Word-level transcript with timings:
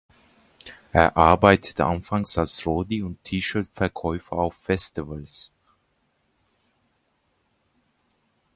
Er 0.91 1.15
arbeitete 1.15 1.85
anfangs 1.85 2.35
als 2.35 2.65
Roadie 2.65 3.03
und 3.03 3.23
T-Shirt-Verkäufer 3.23 4.31
auf 4.31 4.55
Festivals. 4.55 5.53